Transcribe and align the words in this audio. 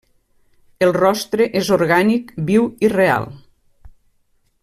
El 0.85 0.93
rostre 0.95 1.47
és 1.59 1.69
orgànic, 1.75 2.33
viu 2.49 2.67
i 2.89 2.93
real. 2.97 3.29